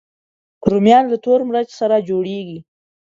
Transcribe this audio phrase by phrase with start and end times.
[0.69, 2.59] رومیان له تور مرچ سره جوړېږي